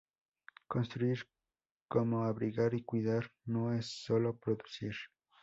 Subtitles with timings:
[0.67, 1.27] Construir
[1.87, 4.95] como abrigar y cuidar no es solo producir.